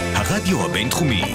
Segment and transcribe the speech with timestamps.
[0.00, 1.34] הרדיו הבינתחומי,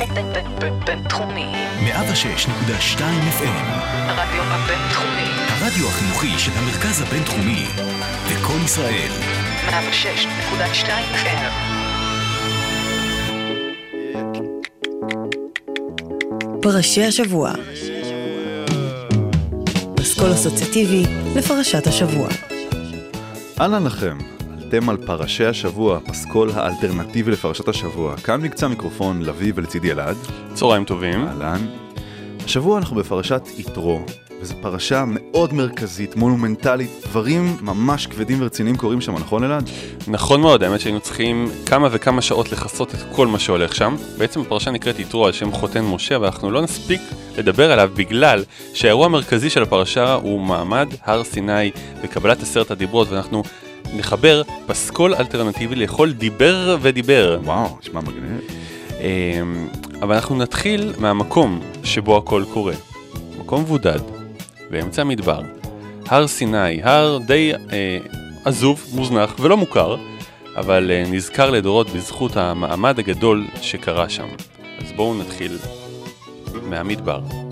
[0.85, 1.46] בינתחומי.
[1.85, 3.00] 106.2
[3.40, 5.29] FM, הרדיו הבינתחומי.
[5.50, 7.66] הרדיו החינוכי של המרכז הבינתחומי,
[8.32, 9.11] לקום ישראל,
[9.69, 11.79] 106.2 FM.
[16.61, 17.51] פרשי השבוע.
[19.96, 21.04] פסקול אסוציאטיבי
[21.36, 22.28] לפרשת השבוע.
[23.61, 24.18] אהלן לכם,
[24.70, 28.18] אתם על פרשי השבוע, הפסקול האלטרנטיבי לפרשת השבוע.
[28.18, 30.18] כאן מקצה המיקרופון לביא ולצידי אלעד.
[30.54, 31.28] צהריים טובים.
[31.28, 31.65] אהלן.
[32.45, 34.02] השבוע אנחנו בפרשת יתרו,
[34.42, 39.70] וזו פרשה מאוד מרכזית, מונומנטלית, דברים ממש כבדים ורציניים קורים שם, נכון אלעד?
[40.08, 43.95] נכון מאוד, האמת שהיינו צריכים כמה וכמה שעות לכסות את כל מה שהולך שם.
[44.17, 47.02] בעצם הפרשה נקראת יתרו על שם חותן משה, ואנחנו לא נספיק
[47.38, 51.72] לדבר עליו בגלל שהאירוע המרכזי של הפרשה הוא מעמד הר סיני
[52.04, 53.44] וקבלת עשרת הדיברות, ואנחנו
[53.94, 57.40] נחבר פסקול אלטרנטיבי לכל דיבר ודיבר.
[57.44, 58.42] וואו, נשמע מגניב.
[59.00, 59.68] אמ,
[60.02, 62.73] אבל אנחנו נתחיל מהמקום שבו הכל קורה.
[63.40, 64.00] מקום מבודד,
[64.70, 65.42] באמצע המדבר.
[66.08, 67.98] הר סיני, הר די אה,
[68.46, 69.96] עזוב, מוזנח ולא מוכר,
[70.56, 74.28] אבל אה, נזכר לדורות בזכות המעמד הגדול שקרה שם.
[74.80, 75.58] אז בואו נתחיל
[76.64, 77.48] מהמדבר.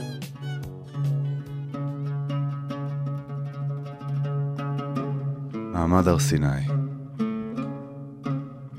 [5.78, 6.47] מעמד הר סיני.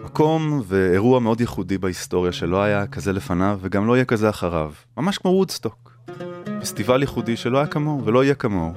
[0.05, 4.73] מקום ואירוע מאוד ייחודי בהיסטוריה שלא היה כזה לפניו וגם לא יהיה כזה אחריו.
[4.97, 5.99] ממש כמו וודסטוק.
[6.61, 8.73] פסטיבל ייחודי שלא היה כמוהו ולא יהיה כמוהו.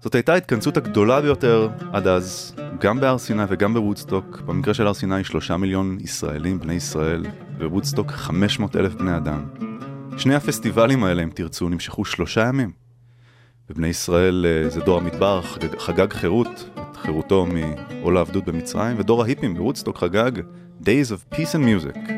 [0.00, 4.40] זאת הייתה ההתכנסות הגדולה ביותר עד אז, גם בהר סיני וגם בוודסטוק.
[4.46, 7.26] במקרה של הר סיני שלושה מיליון ישראלים, בני ישראל,
[7.58, 9.44] ובוודסטוק 500 אלף בני אדם.
[10.16, 12.72] שני הפסטיבלים האלה, אם תרצו, נמשכו שלושה ימים.
[13.70, 16.70] בבני ישראל אה, זה דור המדבר, חגג, חגג חירות,
[17.08, 20.30] חירותו מעול העבדות במצרים, ודור ההיפים בוודסטוק חגג
[20.82, 22.10] Days of Peace and Music.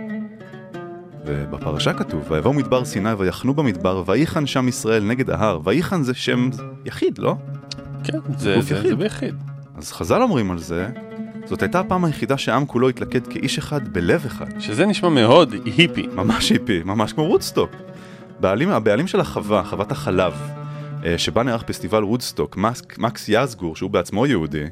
[1.27, 5.61] ובפרשה כתוב, ויבואו מדבר סיני ויחנו במדבר, ויחן שם ישראל נגד ההר.
[5.65, 6.50] ויחן זה שם
[6.84, 7.34] יחיד, לא?
[8.05, 8.89] כן, זה, זה, יחיד.
[8.91, 9.34] זה ביחיד.
[9.77, 10.89] אז חז"ל אומרים על זה,
[11.45, 14.61] זאת הייתה הפעם היחידה שהעם כולו התלכד כאיש אחד בלב אחד.
[14.61, 16.06] שזה נשמע מאוד היפי.
[16.15, 17.71] ממש היפי, ממש כמו וודסטוק.
[18.41, 20.33] בעלים, הבעלים של החווה, חוות החלב,
[21.16, 22.56] שבה נערך פסטיבל וודסטוק,
[22.99, 24.65] מקס, יזגור, שהוא בעצמו יהודי,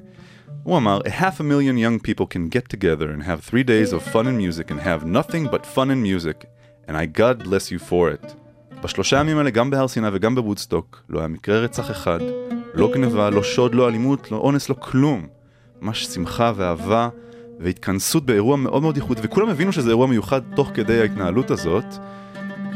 [0.63, 3.93] הוא אמר, A half a million young people can get together and have three days
[3.93, 6.45] of fun and music and have nothing but fun and music,
[6.89, 8.35] and I God bless you for it.
[8.83, 12.19] בשלושה ימים האלה, גם בהר סיני וגם בוודסטוק, לא היה מקרה רצח אחד,
[12.75, 15.27] לא גניבה, לא שוד, לא אלימות, לא אונס, לא כלום.
[15.83, 17.09] ממש שמחה ואהבה
[17.61, 21.85] והתכנסות באירוע מאוד מאוד ייחודי, וכולם הבינו שזה אירוע מיוחד תוך כדי ההתנהלות הזאת.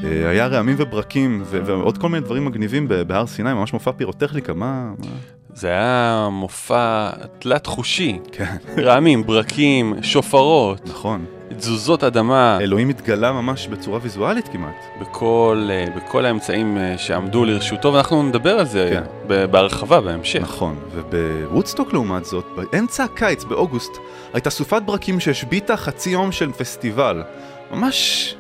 [0.05, 4.93] אה, היה רעמים וברקים ועוד כל מיני דברים מגניבים בהר סיני, ממש מופע פירוטכניקה, מה...
[5.55, 8.19] זה היה מופע תלת חושי.
[8.33, 11.25] כן, רעמים, ברקים, שופרות, נכון.
[11.59, 12.59] תזוזות אדמה.
[12.61, 14.85] אלוהים התגלה ממש בצורה ויזואלית כמעט.
[15.01, 19.03] בכל, אה, בכל האמצעים אה, שעמדו לרשותו, ואנחנו נדבר על זה כן.
[19.51, 20.43] בהרחבה בהמשך.
[20.43, 23.93] נכון, ובוודסטוק לעומת זאת, באמצע הקיץ, באוגוסט,
[24.33, 27.23] הייתה סופת ברקים שהשביתה חצי יום של פסטיבל.
[27.73, 28.35] ממש,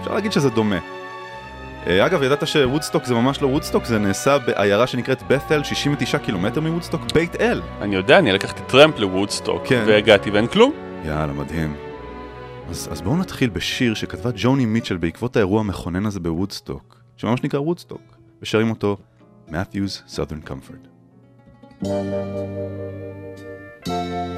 [0.00, 0.78] אפשר להגיד שזה דומה.
[1.86, 6.60] אה, אגב, ידעת שוודסטוק זה ממש לא וודסטוק, זה נעשה בעיירה שנקראת בת'ל, 69 קילומטר
[6.60, 7.62] מוודסטוק, בית אל.
[7.80, 9.84] אני יודע, אני לקחתי טרמפ לוודסטוק, כן.
[9.86, 10.72] והגעתי ואין כלום.
[11.04, 11.76] יאללה, מדהים.
[12.70, 17.60] אז, אז בואו נתחיל בשיר שכתבה ג'וני מיטשל בעקבות האירוע המכונן הזה בוודסטוק, שממש נקרא
[17.60, 18.02] וודסטוק,
[18.42, 18.96] ושרים אותו
[19.48, 20.88] Matthews Southern Comfort.
[23.88, 24.37] I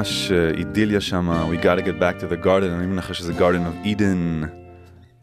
[0.00, 3.86] ממש אה, אידיליה שם, We gotta get back to the garden, אני מנחש שזה garden
[3.86, 4.46] of Eden.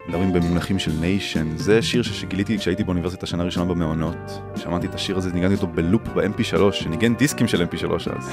[0.07, 4.41] מדברים במונחים של nation, זה שיר שגיליתי כשהייתי באוניברסיטה שנה ראשונה במעונות.
[4.55, 7.85] שמעתי את השיר הזה, ניגנתי אותו בלופ ב-MP3, שניגן דיסקים של MP3
[8.17, 8.31] אז.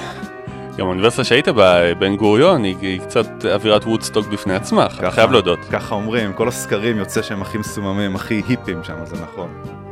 [0.76, 5.30] גם האוניברסיטה שהיית בה, בן גוריון, היא, היא קצת אווירת וודסטוק בפני עצמה, אני חייב
[5.30, 5.58] להודות.
[5.70, 9.83] ככה אומרים, כל הסקרים יוצא שהם הכי מסוממים, הכי היפים שם, זה נכון.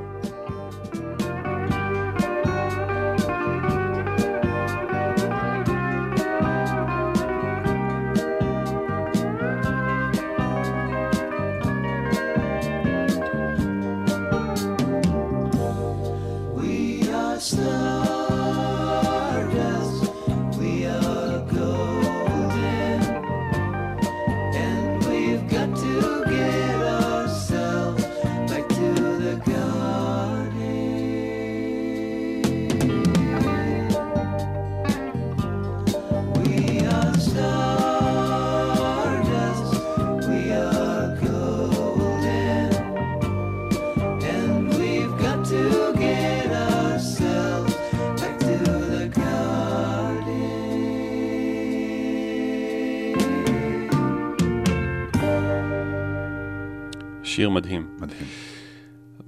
[57.42, 57.88] שיר מדהים.
[58.00, 58.26] מדהים.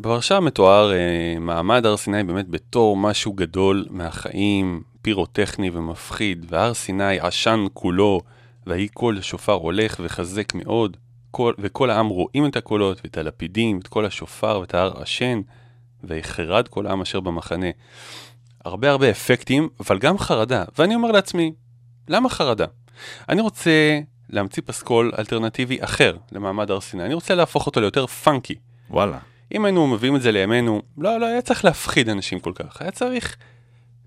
[0.00, 7.20] בפרשה מתואר אה, מעמד הר סיני באמת בתור משהו גדול מהחיים, פירוטכני ומפחיד, והר סיני
[7.20, 8.20] עשן כולו,
[8.66, 10.96] ויהי קול השופר הולך וחזק מאוד,
[11.30, 15.40] כל, וכל העם רואים את הקולות, ואת הלפידים, את קול השופר ואת ההר עשן,
[16.04, 17.70] ויחרד כל העם אשר במחנה.
[18.64, 20.64] הרבה הרבה אפקטים, אבל גם חרדה.
[20.78, 21.52] ואני אומר לעצמי,
[22.08, 22.66] למה חרדה?
[23.28, 24.00] אני רוצה
[24.30, 27.04] להמציא פסקול אלטרנטיבי אחר למעמד הר סיני.
[27.04, 28.54] אני רוצה להפוך אותו ליותר פאנקי.
[28.90, 29.18] וואלה.
[29.54, 32.90] אם היינו מביאים את זה לימינו, לא, לא היה צריך להפחיד אנשים כל כך, היה
[32.90, 33.36] צריך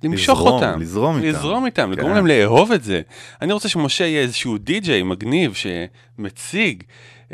[0.04, 0.82] למשוך לזרום, אותם.
[0.82, 1.28] לזרום איתם.
[1.28, 2.16] לזרום איתם, לגרום כן.
[2.16, 3.02] להם לאהוב את זה.
[3.42, 6.84] אני רוצה שמשה יהיה איזשהו די-ג'יי מגניב שמציג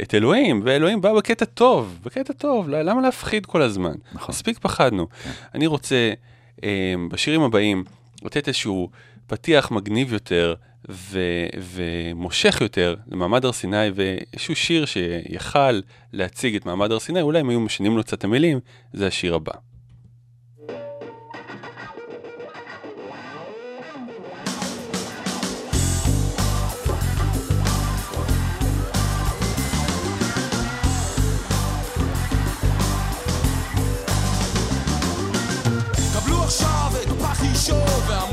[0.02, 3.94] את אלוהים, ואלוהים בא בקטע טוב, בקטע טוב, לא- למה להפחיד כל הזמן?
[4.14, 4.30] נכון.
[4.30, 5.08] מספיק פחדנו.
[5.54, 6.14] אני רוצה
[6.64, 7.84] אה, בשירים הבאים
[8.24, 8.90] לתת איזשהו
[9.28, 10.54] פתיח מגניב יותר
[10.90, 15.80] ו- ומושך יותר למעמד הר סיני, ואיזשהו שיר שיכל
[16.14, 18.60] להציג את מעמד הר סיני, אולי אם היו משנים לו קצת המילים,
[18.94, 19.54] זה השיר הבא.
[36.54, 38.33] עכשיו את והמופע של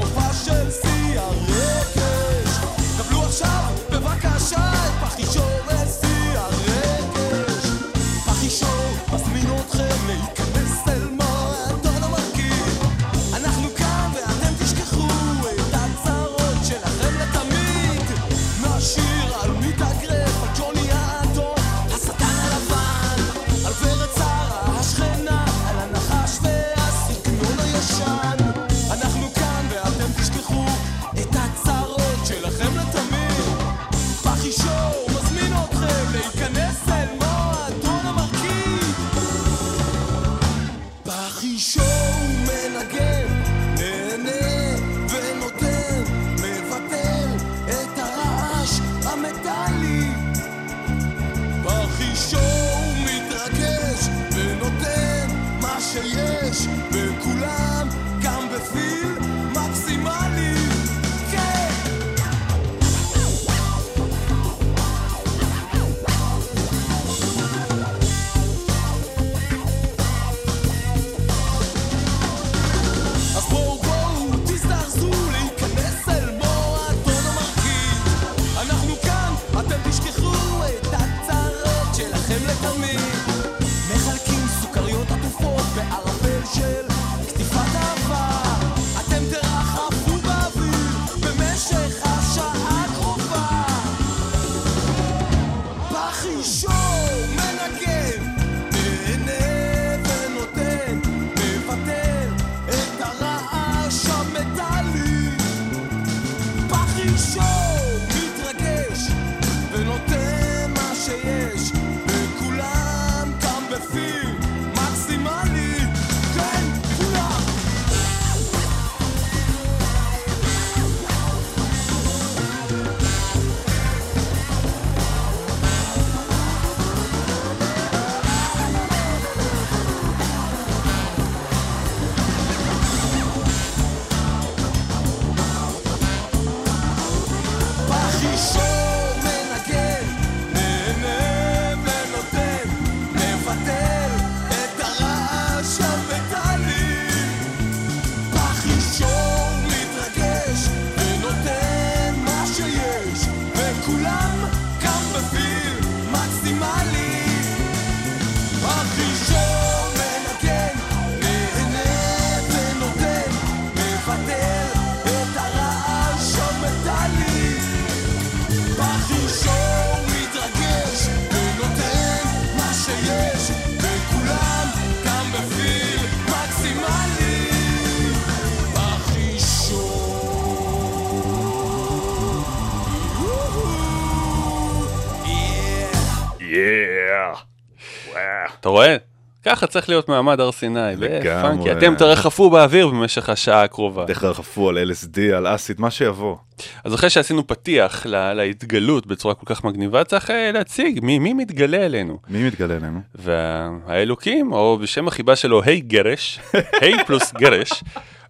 [189.61, 191.43] ככה צריך להיות מעמד הר סיני, לגמרי.
[191.57, 191.73] פאנקי.
[191.73, 194.05] אתם תרחפו באוויר במשך השעה הקרובה.
[194.07, 196.37] תרחפו על LSD, על אסיד, מה שיבוא.
[196.85, 201.35] אז אחרי שעשינו פתיח לה- להתגלות בצורה כל כך מגניבה, צריך אה, להציג מי, מי
[201.35, 202.19] מתגלה אלינו.
[202.29, 203.01] מי מתגלה אלינו?
[203.15, 206.41] והאלוקים, או בשם החיבה שלו, היי גרש,
[206.83, 207.71] היי פלוס גרש,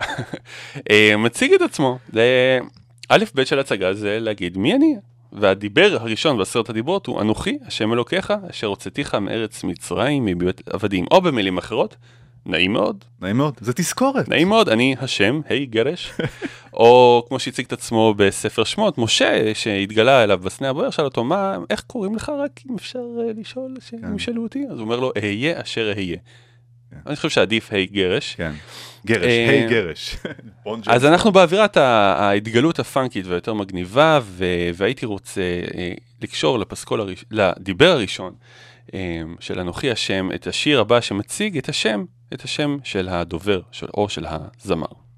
[0.90, 1.98] אה, מציג את עצמו.
[2.12, 2.58] זה
[3.08, 4.94] א' ב' של הצגה זה להגיד מי אני.
[5.32, 11.04] והדיבר הראשון בעשרת הדיברות הוא אנוכי, השם אלוקיך, אשר הוצאתיך מארץ מצרים, מבית עבדים.
[11.10, 11.96] או במילים אחרות,
[12.46, 14.28] נעים מאוד, נעים מאוד, זה תזכורת.
[14.28, 16.12] נעים מאוד, אני השם, היי גרש.
[16.74, 21.56] או כמו שהציג את עצמו בספר שמות, משה, שהתגלה אליו בסנה הבוער, שאל אותו, מה,
[21.70, 24.64] איך קוראים לך רק אם אפשר אה, לשאול, שהם ישאלו אותי?
[24.70, 26.16] אז הוא אומר לו, אהיה אשר אהיה.
[27.06, 28.34] אני חושב שעדיף היי גרש.
[28.34, 28.52] כן.
[29.06, 30.16] גרש, אה, היי גרש.
[30.64, 31.04] בון אז.
[31.04, 34.20] אנחנו באווירת ההתגלות הפאנקית והיותר מגניבה,
[34.74, 35.40] והייתי רוצה
[35.74, 35.92] אה,
[36.22, 38.34] לקשור לפסקול, לדיבר הראשון
[38.94, 42.04] אה, של אנוכי השם, את השיר הבא שמציג את השם,
[42.34, 43.60] את השם של הדובר,
[43.94, 45.09] או של הזמר.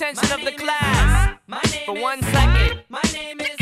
[0.00, 2.82] Attention of the class My name for one second?
[2.88, 3.56] My name is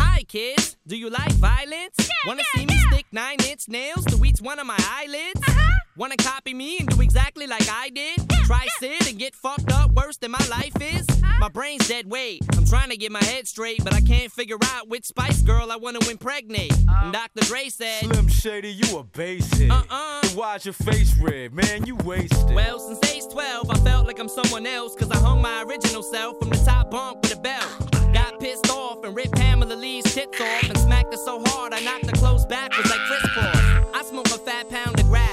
[0.00, 0.76] Hi, kids.
[0.84, 1.96] Do you like violence?
[2.26, 5.40] Wanna see me stick nine inch nails to each one of my eyelids?
[5.46, 5.83] Uh-huh.
[5.96, 8.28] Wanna copy me and do exactly like I did?
[8.46, 11.06] Try sit and get fucked up worse than my life is?
[11.38, 12.42] My brain's dead weight.
[12.56, 15.70] I'm trying to get my head straight, but I can't figure out which Spice Girl
[15.70, 16.72] I wanna impregnate.
[16.88, 17.44] And Dr.
[17.44, 19.70] Dre said, Slim Shady, you a basehead.
[19.70, 20.26] Uh-uh.
[20.34, 21.54] Why's your face red?
[21.54, 22.52] Man, you wasted.
[22.52, 26.02] Well, since age 12, I felt like I'm someone else, cause I hung my original
[26.02, 27.92] self from the top bunk with a belt.
[28.12, 31.80] Got pissed off and ripped Pamela Lee's tits off and smacked her so hard I
[31.80, 33.94] knocked her clothes backwards like crisscross.
[33.94, 35.23] I smoke a fat pound of grass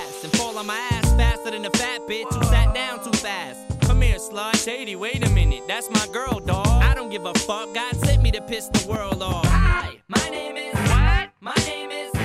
[0.62, 3.58] on my ass faster than a fat bitch who sat down too fast.
[3.82, 4.64] Come here, slut.
[4.64, 5.64] Shady, wait a minute.
[5.68, 6.68] That's my girl, dog.
[6.68, 7.74] I don't give a fuck.
[7.74, 9.44] God sent me to piss the world off.
[9.48, 11.30] Hi, my name is what?
[11.40, 12.21] My name is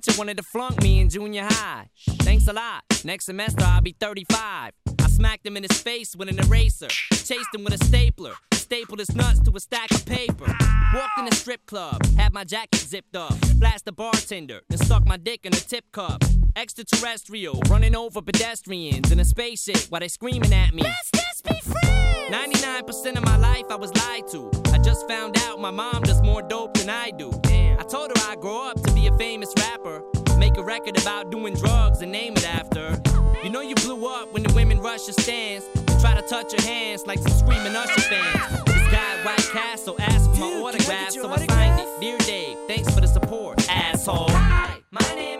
[0.00, 1.88] teacher wanted to flunk me in junior high.
[2.20, 2.84] Thanks a lot.
[3.04, 4.72] Next semester I'll be 35.
[4.98, 6.88] I smacked him in his face with an eraser.
[6.88, 8.32] Chased him with a stapler.
[8.52, 10.46] Stapled his nuts to a stack of paper.
[10.94, 12.04] Walked in a strip club.
[12.16, 13.34] Had my jacket zipped up.
[13.58, 14.60] Flashed the bartender.
[14.68, 16.22] Then stuck my dick in a tip cup.
[16.56, 17.60] Extraterrestrial.
[17.68, 20.82] Running over pedestrians in a spaceship while they screaming at me.
[20.82, 22.10] Let's just be friends.
[22.30, 24.50] 99% of my life I was lied to.
[24.80, 27.30] I just found out my mom does more dope than I do.
[27.44, 30.02] I told her I'd grow up to be a famous rapper.
[30.38, 32.98] Make a record about doing drugs and name it after.
[33.44, 36.54] You know you blew up when the women rush your stands and try to touch
[36.54, 38.64] your hands like some screaming Usher fans.
[38.64, 42.00] This guy White Castle asked for my autograph, so I signed it.
[42.00, 44.30] Dear Dave, thanks for the support, asshole.
[44.30, 45.39] Hi, my name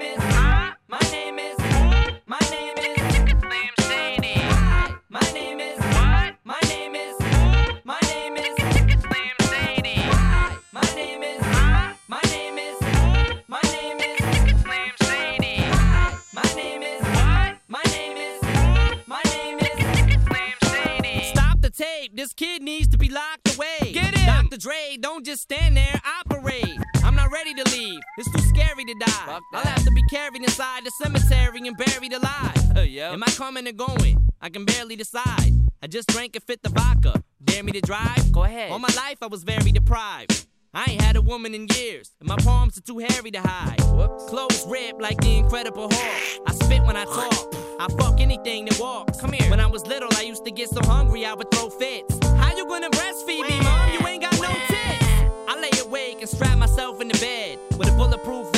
[29.00, 29.40] die.
[29.52, 32.76] I'll have to be carried inside the cemetery and buried alive.
[32.76, 33.12] Uh, yeah.
[33.12, 34.28] Am I coming or going?
[34.40, 35.52] I can barely decide.
[35.82, 37.22] I just drank and fit the vodka.
[37.42, 38.30] Dare me to drive?
[38.32, 38.70] Go ahead.
[38.70, 40.46] All my life I was very deprived.
[40.72, 43.80] I ain't had a woman in years, and my palms are too hairy to hide.
[43.80, 44.26] Whoops.
[44.26, 46.42] Clothes ripped like the Incredible Hulk.
[46.46, 47.54] I spit when I talk.
[47.80, 49.20] I fuck anything that walks.
[49.20, 49.50] Come here.
[49.50, 52.18] When I was little, I used to get so hungry I would throw fits.
[52.36, 53.92] How you gonna breastfeed me, mom?
[53.92, 55.06] You ain't got no tits.
[55.48, 58.49] I lay awake and strap myself in the bed with a bulletproof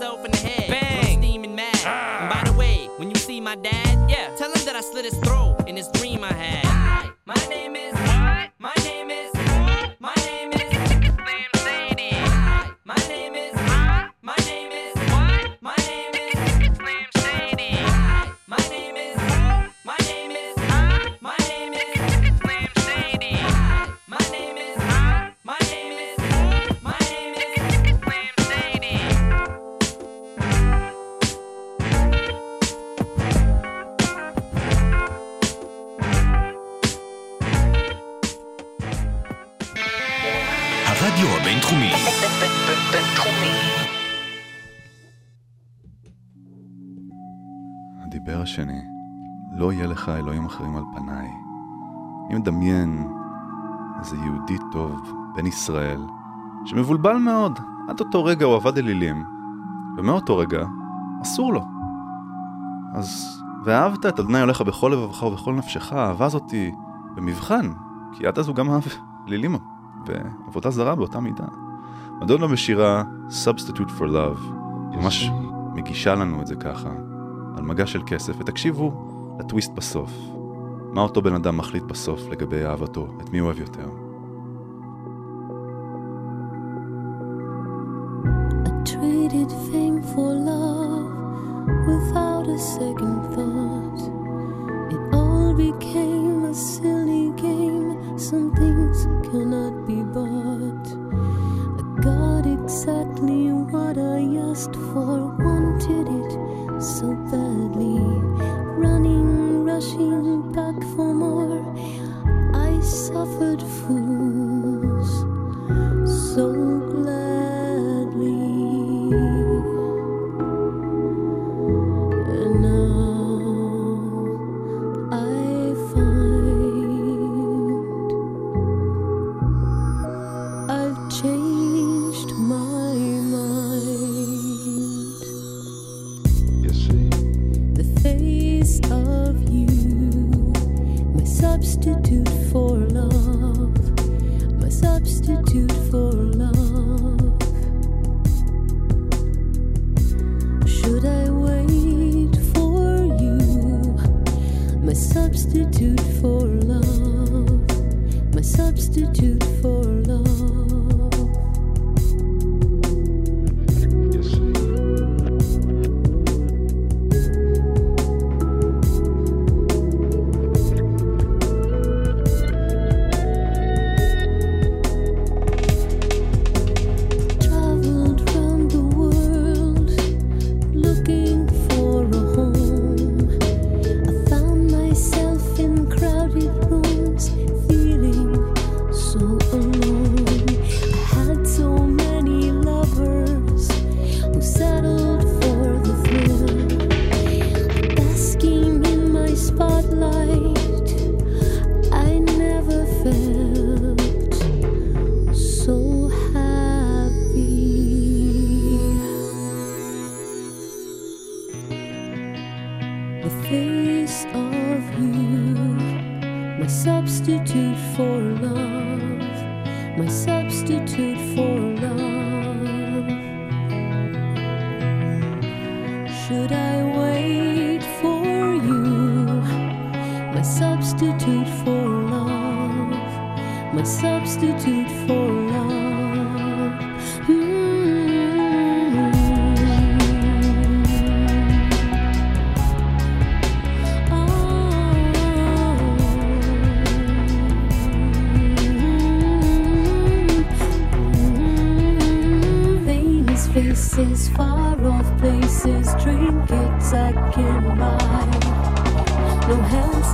[0.00, 0.68] myself in the head.
[0.70, 1.18] when I'm Bang.
[1.22, 1.76] steaming mad.
[1.84, 2.20] Ah.
[2.22, 4.34] And by the way, when you see my dad, Yeah.
[4.36, 6.64] tell him that I slit his throat in this dream I had.
[6.64, 8.50] Hi, my name is what?
[8.58, 9.30] My name is
[50.10, 51.30] לך אלוהים אחרים על פניי.
[52.26, 53.08] אני מדמיין
[53.98, 56.06] איזה יהודי טוב, בן ישראל,
[56.64, 57.58] שמבולבל מאוד.
[57.88, 59.24] עד אותו רגע הוא עבד אלילים,
[59.96, 60.66] ומאותו רגע
[61.22, 61.64] אסור לו.
[62.94, 66.72] אז, ואהבת את אדוני אלוהיך בכל לבבך ובכל נפשך, האהבה הזאתי
[67.14, 67.72] במבחן,
[68.12, 68.82] כי עד אז הוא גם אהב
[69.28, 69.56] אלילים
[70.06, 71.46] ועבודה זרה באותה מידה.
[72.20, 73.02] מדונה בשירה
[73.44, 74.54] Substitute for Love,
[74.90, 75.30] היא ממש
[75.74, 76.90] מגישה לנו את זה ככה,
[77.56, 79.09] על מגע של כסף, ותקשיבו
[79.40, 80.10] לטוויסט בסוף.
[80.92, 83.88] מה אותו בן אדם מחליט בסוף לגבי אהבתו, את מי הוא אוהב יותר.
[102.70, 106.32] Exactly what I asked for, wanted it
[106.94, 108.09] so badly.
[109.80, 111.64] Rushing back for more.
[112.54, 114.29] I suffered fools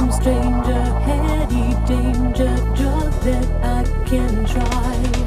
[0.07, 5.26] handsome stranger, heady danger, drug that I can try.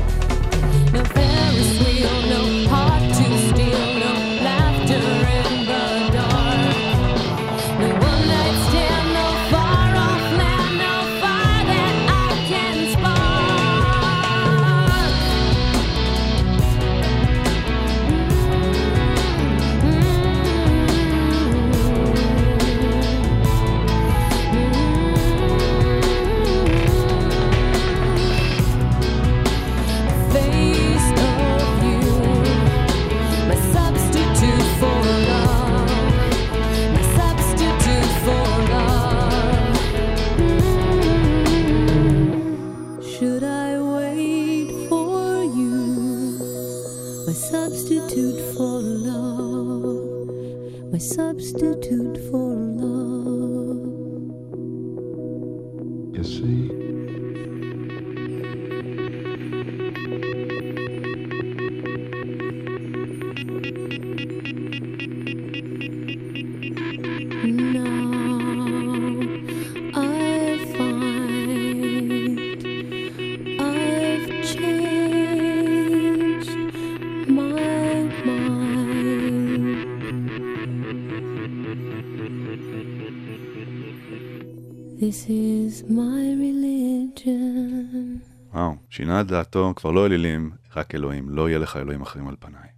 [88.99, 92.69] שינה את דעתו, כבר לא אלילים, רק אלוהים, לא יהיה לך אלוהים אחרים על פניי.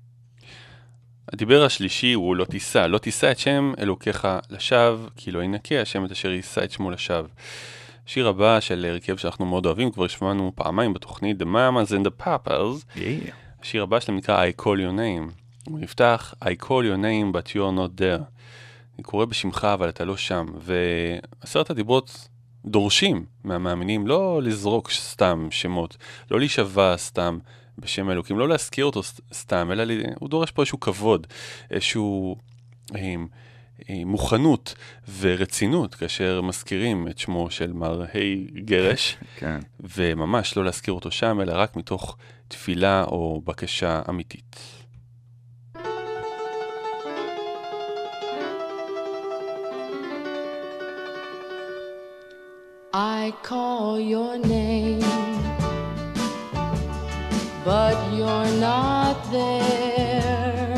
[1.33, 6.05] הדיבר השלישי הוא לא תישא, לא תישא את שם אלוקיך לשווא, כי לא ינקה השם
[6.05, 7.27] את אשר יישא את שמו לשווא.
[8.05, 12.23] שיר הבא של הרכב שאנחנו מאוד אוהבים, כבר שמענו פעמיים בתוכנית The Mamas and the
[12.25, 12.95] Papas.
[12.95, 12.99] Yeah.
[13.61, 15.33] השיר הבא שלהם נקרא I call your name.
[15.69, 18.23] הוא נפתח I call your name but you're not there.
[18.95, 20.45] אני קורא בשמך אבל אתה לא שם.
[20.57, 22.29] ועשרת הדיברות
[22.65, 25.97] דורשים מהמאמינים לא לזרוק סתם שמות,
[26.31, 27.39] לא להישבע סתם
[27.77, 29.01] בשם האלוקים, לא להזכיר אותו
[29.33, 31.27] סתם, אלא ל- הוא דורש פה איזשהו כבוד,
[31.71, 32.35] איזשהו
[32.95, 33.15] אה,
[33.89, 34.75] אה, מוכנות
[35.19, 39.17] ורצינות כאשר מזכירים את שמו של מר היי גרש.
[39.39, 39.59] כן.
[39.79, 44.80] וממש לא להזכיר אותו שם, אלא רק מתוך תפילה או בקשה אמיתית.
[52.93, 54.99] I call your name,
[57.63, 60.77] but you're not there.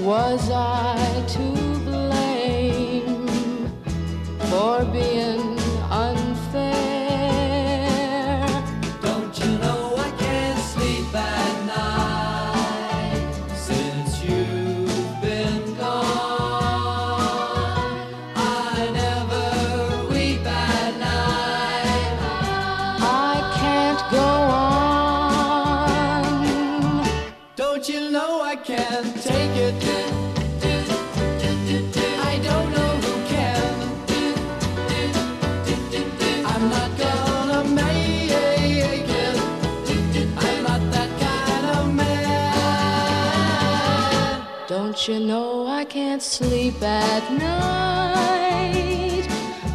[0.00, 3.28] Was I to blame
[4.50, 5.41] for being
[46.22, 49.28] sleep at night?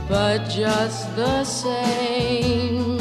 [0.08, 2.98] But just the same,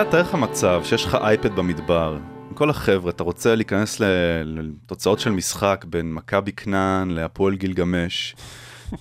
[0.00, 4.00] אלא תאר לך מצב שיש לך אייפד במדבר, עם כל החבר'ה, אתה רוצה להיכנס
[4.44, 8.36] לתוצאות של משחק בין מכבי כנען להפועל גילגמש,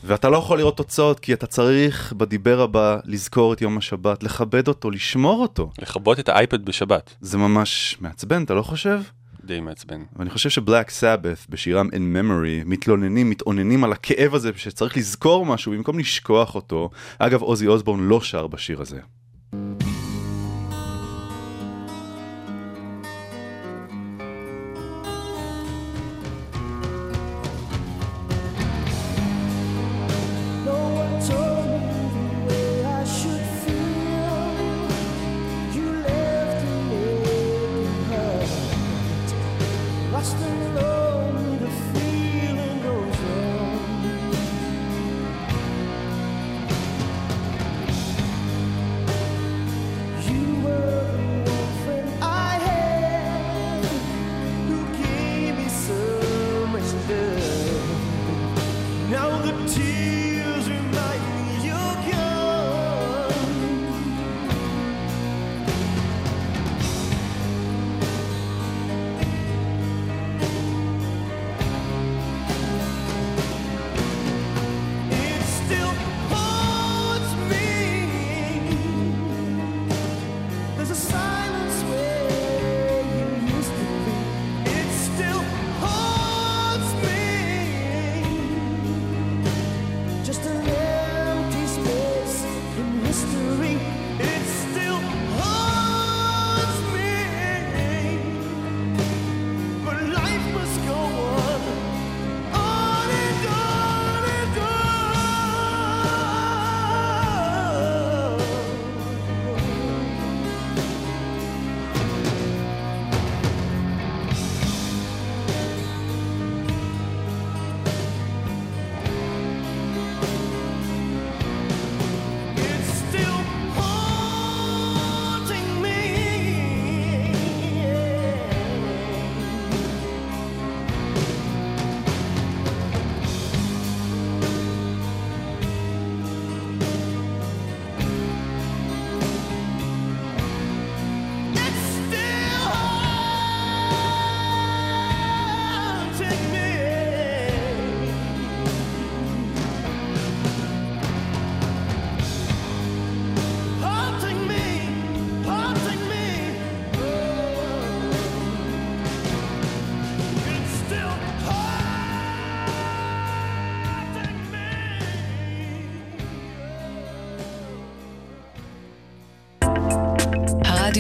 [0.03, 4.67] ואתה לא יכול לראות תוצאות כי אתה צריך בדיבר הבא לזכור את יום השבת, לכבד
[4.67, 5.71] אותו, לשמור אותו.
[5.81, 7.15] לכבות את האייפד בשבת.
[7.21, 9.01] זה ממש מעצבן, אתה לא חושב?
[9.43, 10.03] די מעצבן.
[10.15, 15.71] ואני חושב שבלק סאבת בשירם In Memory מתלוננים, מתאוננים על הכאב הזה שצריך לזכור משהו
[15.71, 16.89] במקום לשכוח אותו.
[17.19, 18.99] אגב, עוזי אוסבורן לא שר בשיר הזה.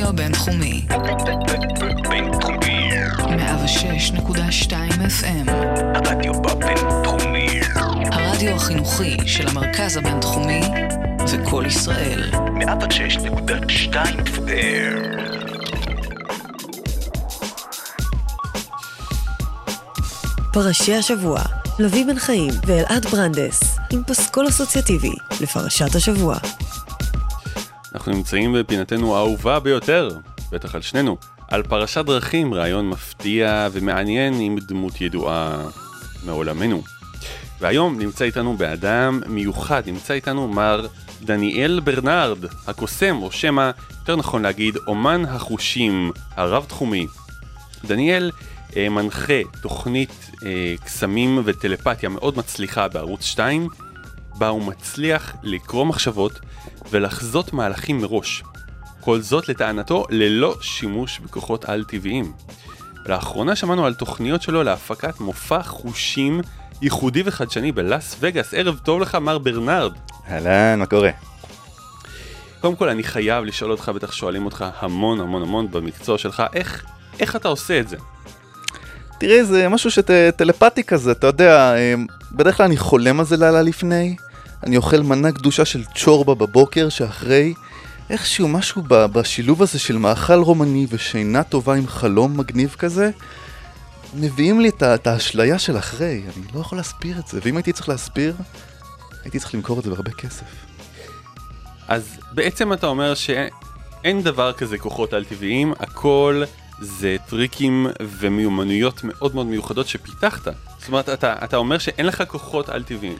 [0.01, 0.85] הרדיו הבינתחומי.
[2.09, 2.89] בינתחומי.
[3.17, 4.71] 106.2
[5.21, 5.51] FM.
[5.95, 7.59] הרדיו בבינתחומי.
[8.11, 10.61] הרדיו החינוכי של המרכז הבינתחומי
[11.25, 12.31] זה קול ישראל.
[12.31, 13.93] 106.2
[14.25, 15.19] FM.
[20.53, 21.41] פרשי השבוע,
[21.79, 26.37] לביא בן חיים ואלעד ברנדס, עם פסקול אסוציאטיבי לפרשת השבוע.
[28.09, 30.09] אנחנו נמצאים בפינתנו האהובה ביותר,
[30.51, 31.17] בטח על שנינו,
[31.47, 35.65] על פרשת דרכים, רעיון מפתיע ומעניין עם דמות ידועה
[36.25, 36.81] מעולמנו.
[37.59, 40.87] והיום נמצא איתנו באדם מיוחד, נמצא איתנו מר
[41.21, 47.07] דניאל ברנרד, הקוסם, או שמא, יותר נכון להגיד, אומן החושים הרב-תחומי.
[47.85, 48.31] דניאל
[48.77, 53.67] אה, מנחה תוכנית אה, קסמים וטלפתיה מאוד מצליחה בערוץ 2,
[54.39, 56.39] בה הוא מצליח לקרוא מחשבות
[56.91, 58.43] ולחזות מהלכים מראש.
[59.01, 62.33] כל זאת לטענתו ללא שימוש בכוחות על-טבעיים.
[63.05, 66.41] לאחרונה שמענו על תוכניות שלו להפקת מופע חושים
[66.81, 68.53] ייחודי וחדשני בלאס וגאס.
[68.53, 69.93] ערב טוב לך, מר ברנרד.
[70.29, 71.09] אהלן, מה קורה?
[72.61, 76.85] קודם כל, אני חייב לשאול אותך, בטח שואלים אותך המון המון המון במקצוע שלך, איך,
[77.19, 77.97] איך אתה עושה את זה?
[79.17, 81.93] תראה, זה משהו שטלפתי כזה, אתה יודע, אה,
[82.31, 84.15] בדרך כלל אני חולם על זה לילה לפני,
[84.63, 87.53] אני אוכל מנה קדושה של צ'ורבה בבוקר שאחרי,
[88.09, 93.11] איכשהו משהו ב- בשילוב הזה של מאכל רומני ושינה טובה עם חלום מגניב כזה,
[94.13, 97.73] מביאים לי את את האשליה של אחרי, אני לא יכול להסביר את זה, ואם הייתי
[97.73, 98.35] צריך להסביר,
[99.23, 100.45] הייתי צריך למכור את זה בהרבה כסף.
[101.87, 106.43] אז בעצם אתה אומר שאין דבר כזה כוחות על-טבעיים, הכל
[106.79, 110.53] זה טריקים ומיומנויות מאוד מאוד מיוחדות שפיתחת.
[110.79, 113.17] זאת אומרת, אתה, אתה אומר שאין לך כוחות על-טבעיים.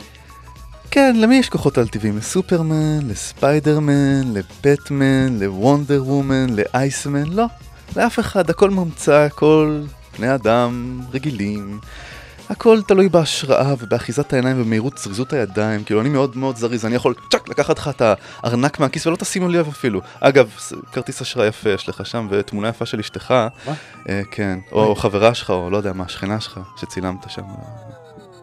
[0.92, 2.18] כן, למי יש כוחות על-טבעיים?
[2.18, 7.28] לסופרמן, לספיידרמן, לבטמן, לוונדר וומן, לאייסמן?
[7.28, 7.46] לא.
[7.96, 9.82] לאף אחד, הכל מומצא, הכל
[10.18, 11.80] בני אדם רגילים.
[12.50, 15.84] הכל תלוי בהשראה ובאחיזת העיניים ובמהירות זריזות הידיים.
[15.84, 18.02] כאילו, אני מאוד מאוד זריז, אני יכול צ'אק לקחת לך את
[18.44, 20.02] הארנק מהכיס ולא תשימו לב אפילו.
[20.20, 20.56] אגב,
[20.92, 23.32] כרטיס אשראי יפה יש לך שם ותמונה יפה של אשתך.
[23.32, 23.74] מה?
[24.10, 27.44] אה, כן, או חברה שלך, או לא יודע מה, שכנה שלך, שצילמת שם.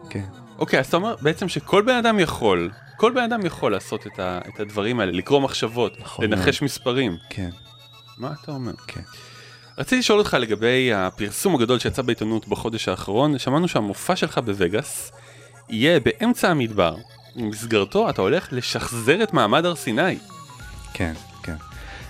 [0.09, 0.46] כן.
[0.59, 4.19] אוקיי, אז אתה אומר בעצם שכל בן אדם יכול, כל בן אדם יכול לעשות את,
[4.19, 7.17] ה, את הדברים האלה, לקרוא מחשבות, נכון לנחש מספרים.
[7.29, 7.49] כן.
[8.17, 8.73] מה אתה אומר?
[8.87, 9.01] כן.
[9.77, 15.11] רציתי לשאול אותך לגבי הפרסום הגדול שיצא בעיתונות בחודש האחרון, שמענו שהמופע שלך בווגאס
[15.69, 16.95] יהיה באמצע המדבר.
[17.35, 20.17] במסגרתו אתה הולך לשחזר את מעמד הר סיני.
[20.93, 21.55] כן, כן.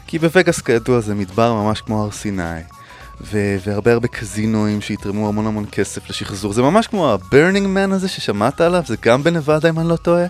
[0.08, 2.62] כי בווגאס כידוע זה מדבר ממש כמו הר סיני.
[3.22, 6.54] ו- והרבה הרבה קזינואים שיתרמו המון המון כסף לשחזור.
[6.54, 10.26] זה ממש כמו ה-burning man הזה ששמעת עליו, זה גם בנבדה אם אני לא טועה.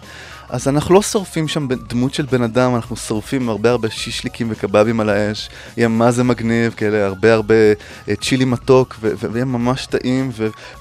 [0.50, 5.00] אז אנחנו לא שורפים שם דמות של בן אדם, אנחנו שורפים הרבה הרבה שישליקים וקבבים
[5.00, 5.50] על האש.
[5.78, 7.56] יהיה מה זה מגניב, כאלה הרבה הרבה
[8.10, 10.32] אה, צ'ילי מתוק, ויהיה ממש טעים,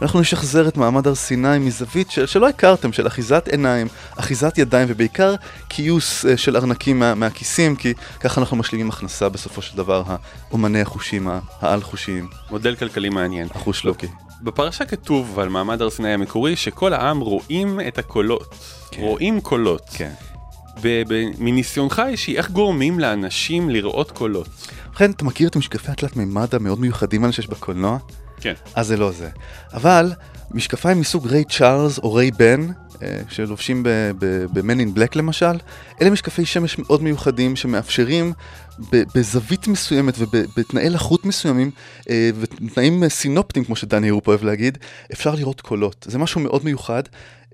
[0.00, 4.88] ואנחנו נשחזר את מעמד הר סיני מזווית של, שלא הכרתם, של אחיזת עיניים, אחיזת ידיים,
[4.90, 5.35] ובעיקר
[5.68, 10.02] כיוס אה, של ארנקים מה, מהכיסים, כי ככה אנחנו משלימים הכנסה בסופו של דבר,
[10.50, 11.29] האומני החושים,
[11.61, 12.29] העל-חושיים.
[12.50, 13.48] מודל כלכלי מעניין.
[13.55, 14.07] החוש לוקי.
[14.42, 18.55] בפרשה כתוב על מעמד הר סיני המקורי שכל העם רואים את הקולות.
[18.90, 19.03] כן.
[19.03, 19.83] רואים קולות.
[19.94, 20.12] כן.
[21.38, 24.49] מניסיונך האישי, איך גורמים לאנשים לראות קולות?
[24.88, 27.99] ובכן, אתה מכיר את משקפי התלת מימד המאוד מיוחדים האלה שיש בקולנוע?
[28.40, 28.55] כן.
[28.75, 29.29] אז זה לא זה.
[29.72, 30.12] אבל
[30.51, 32.66] משקפיים מסוג ריי צ'ארלס או ריי בן,
[33.28, 35.59] שלובשים ב-Man in Black למשל,
[36.02, 38.32] אלה משקפי שמש מאוד מיוחדים שמאפשרים
[39.14, 41.70] בזווית מסוימת ובתנאי לחות מסוימים
[42.11, 44.78] אה, ותנאים סינופטיים, כמו שדני רופ אוהב להגיד,
[45.12, 46.06] אפשר לראות קולות.
[46.09, 47.02] זה משהו מאוד מיוחד.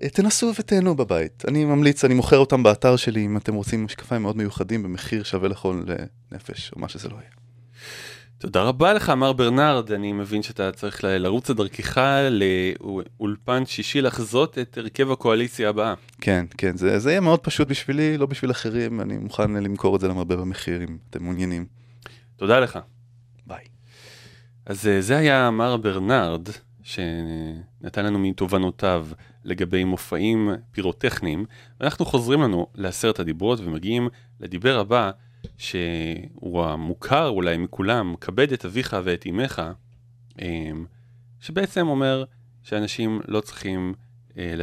[0.03, 1.43] אה, תנסו ותהנו בבית.
[1.47, 5.49] אני ממליץ, אני מוכר אותם באתר שלי אם אתם רוצים משקפיים מאוד מיוחדים במחיר שווה
[5.49, 5.95] לכל אה,
[6.31, 7.29] נפש, או מה שזה לא יהיה.
[8.43, 9.91] תודה רבה לך, מר ברנרד.
[9.91, 11.97] אני מבין שאתה צריך לרוץ לדרכך
[12.29, 15.93] לאולפן שישי לחזות את הרכב הקואליציה הבאה.
[16.21, 20.01] כן, כן, זה, זה יהיה מאוד פשוט בשבילי, לא בשביל אחרים, אני מוכן למכור את
[20.01, 21.65] זה למרבה במחיר אם אתם מעוניינים.
[22.35, 22.79] תודה לך.
[23.47, 23.65] ביי.
[24.65, 26.49] אז אה, זה היה מר ברנרד,
[26.83, 29.07] שנתן לנו מתובנותיו
[29.43, 31.45] לגבי מופעים פירוטכניים,
[31.79, 35.11] ואנחנו חוזרים לנו לעשרת הדיברות ומגיעים לדיבר הבא,
[35.57, 39.61] שהוא המוכר אולי מכולם, כבד את אביך ואת אמך,
[40.41, 40.85] אמ,
[41.41, 42.23] שבעצם אומר
[42.63, 43.93] שאנשים לא צריכים
[44.37, 44.53] אה,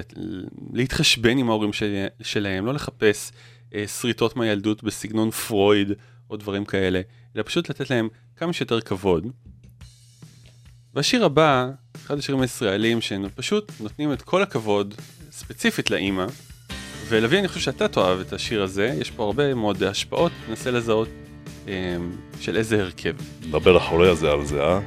[0.73, 3.33] להתחשבן עם ההורים של- שלהם, לא לחפש
[3.75, 5.89] אה, שריטות מהילדות בסגנון פרויד
[6.31, 7.01] או דברים כאלה,
[7.37, 9.27] אלא פשוט לתת להם כמה שיותר כבוד.
[10.95, 14.95] והשיר הבא, אחד השירים הישראלים שפשוט נותנים את כל הכבוד
[15.31, 16.27] ספציפית לאימא,
[17.11, 21.09] ולוי אני חושב שאתה תאהב את השיר הזה, יש פה הרבה מאוד השפעות, ננסה לזהות
[21.69, 21.97] אה,
[22.41, 23.15] של איזה הרכב.
[23.49, 24.81] נדבר אחורי הזה על זה, אה?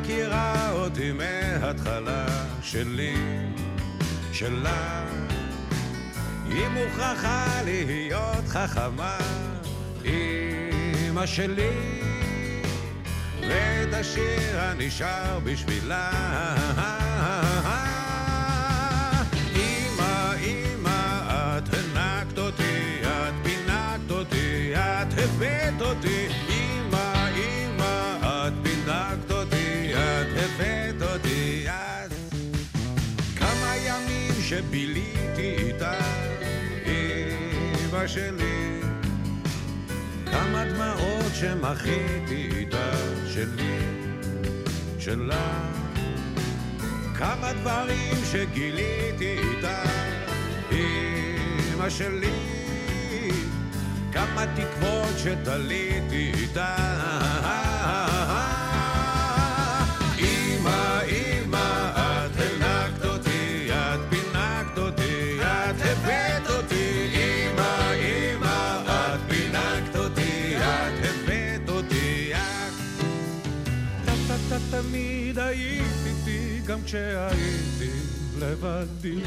[0.00, 2.26] מכירה אותי מההתחלה
[2.62, 3.14] שלי,
[4.32, 5.04] שלה.
[6.48, 9.18] היא מוכרחה להיות חכמה,
[10.04, 11.70] אמא שלי.
[13.40, 16.10] ואת השיר הנשאר בשבילה.
[19.54, 26.55] אמא, אמא, את הנקת אותי, את פינקת אותי, את הבאת אותי.
[34.56, 35.92] שביליתי איתה,
[36.86, 38.80] אמא שלי.
[40.26, 42.90] כמה דמעות שמחיתי איתה,
[43.26, 43.78] שלי,
[44.98, 45.70] שלה.
[47.14, 49.82] כמה דברים שגיליתי איתה,
[50.72, 52.32] אמא שלי.
[54.12, 56.76] כמה תקוות שתליתי איתה.
[76.86, 77.90] כשהייתי
[78.38, 79.20] לבדי.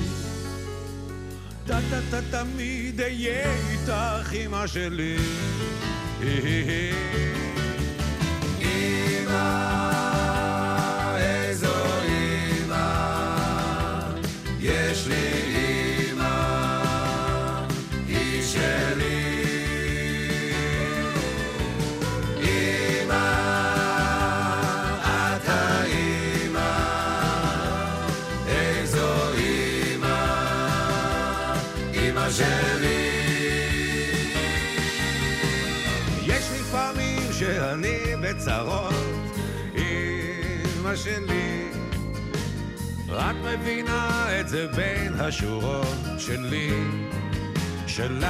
[1.65, 5.17] טה-טה-טה תמיד אהיה איתך, אמא שלי.
[8.61, 10.18] אמא,
[41.03, 41.67] שלי,
[43.07, 46.71] רק מבינה את זה בין השורות שלי,
[47.87, 48.25] שלך.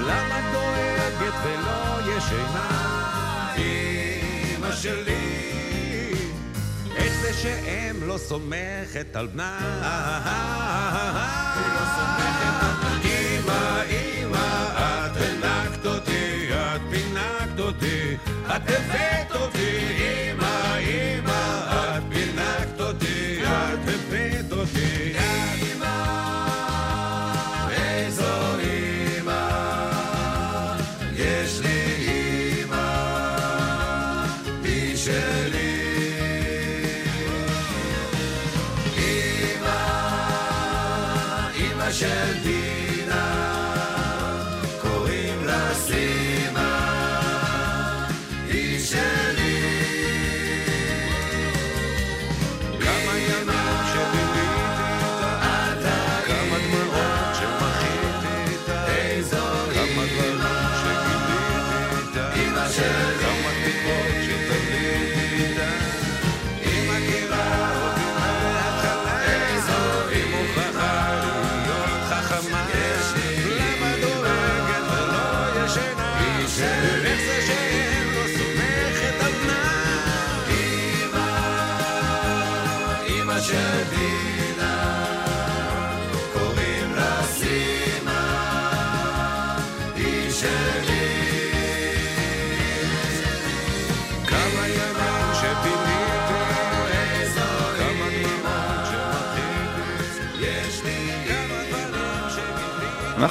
[0.00, 2.68] למה את דואגת ולא ישנה,
[3.56, 5.44] אמא שלי?
[6.98, 9.58] את זה שאם לא סומכת על בנה.
[11.56, 12.63] אמא,
[17.64, 19.78] אותי, את הבאת אותי,
[20.32, 22.23] אמא, אמא, את פינקת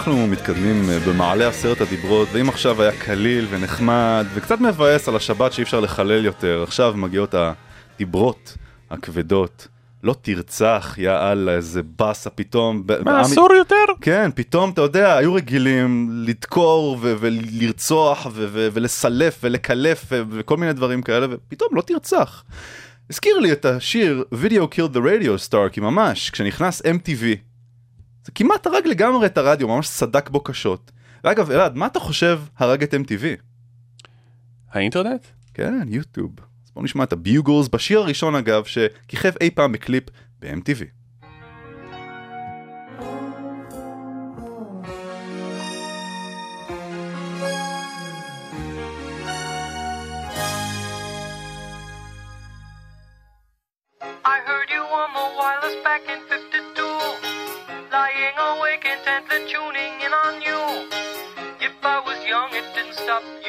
[0.04, 5.54] אנחנו מתקדמים אה, במעלה עשרת הדיברות, ואם עכשיו היה קליל ונחמד וקצת מבאס על השבת
[5.54, 7.36] שאי אפשר לחלל יותר, עכשיו מגיעות
[7.96, 8.58] הדיברות
[8.92, 9.68] הכבדות.
[10.04, 12.84] לא תרצח, יא אללה, איזה באסה פתאום.
[13.06, 13.76] מה, אסור יותר?
[14.02, 20.58] כן, פתאום, אתה יודע, היו רגילים לדקור ו- ולרצוח ו- ו- ולסלף ולקלף ו- וכל
[20.58, 22.44] מיני דברים כאלה, ופתאום לא תרצח.
[23.10, 27.53] הזכיר לי את השיר Video Killed the Radio Star, כי ממש, כשנכנס MTV,
[28.26, 30.92] זה כמעט הרג לגמרי את הרדיו, ממש סדק בו קשות.
[31.24, 33.24] ואגב, אלעד, מה אתה חושב הרג את MTV?
[34.72, 35.26] האינטרנט?
[35.54, 36.32] כן, יוטיוב.
[36.66, 40.04] אז בואו נשמע את הביוגלס בשיר הראשון אגב, שכיכב אי פעם בקליפ
[40.40, 41.03] ב-MTV.
[63.14, 63.43] up.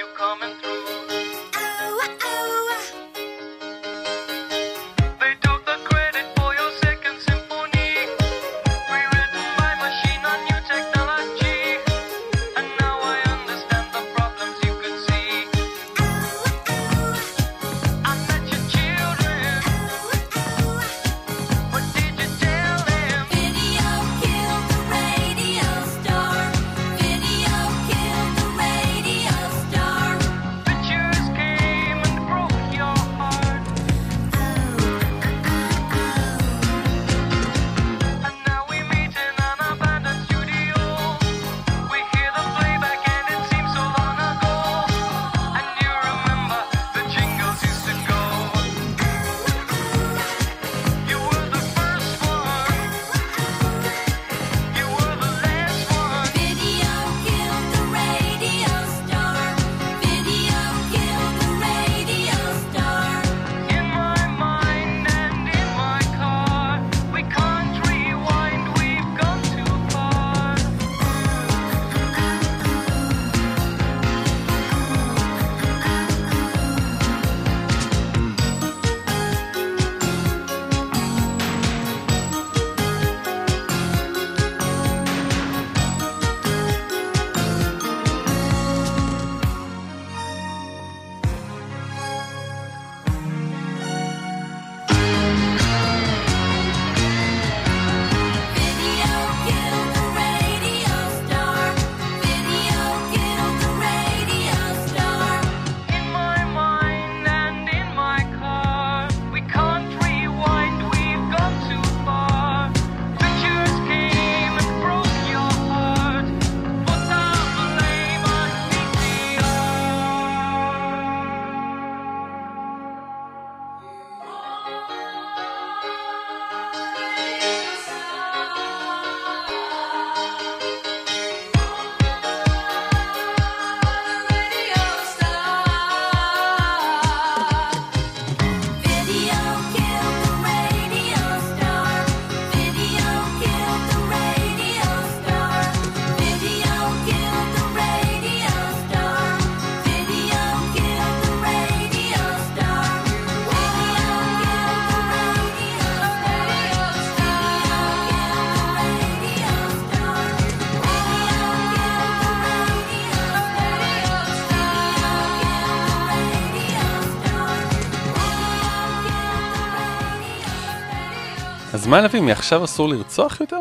[171.94, 173.60] מה נביא, מעכשיו אסור לרצוח יותר?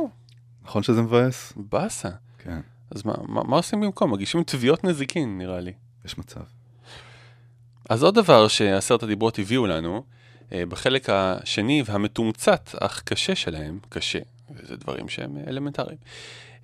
[0.63, 1.53] נכון שזה מבאס?
[1.55, 2.09] באסה.
[2.37, 2.59] כן.
[2.91, 4.11] אז מה, מה, מה עושים במקום?
[4.11, 5.73] מגישים תביעות נזיקין, נראה לי.
[6.05, 6.39] יש מצב.
[7.89, 10.03] אז עוד דבר שעשרת הדיברות הביאו לנו,
[10.53, 14.19] אה, בחלק השני והמתומצת אך קשה שלהם, קשה,
[14.55, 15.97] וזה דברים שהם אה, אלמנטריים,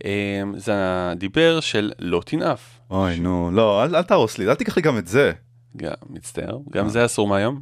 [0.05, 2.79] אה, זה הדיבר של לא תנאף.
[2.89, 5.31] אוי, נו, לא, אל, אל תהרוס לי, אל תיקח לי גם את זה.
[5.77, 7.61] גם, מצטער, גם זה אסור מהיום.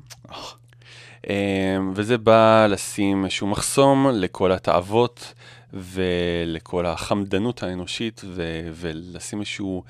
[1.29, 5.33] אה, וזה בא לשים איזשהו מחסום לכל התאוות
[5.73, 9.83] ולכל החמדנות האנושית ו- ולשים איזשהו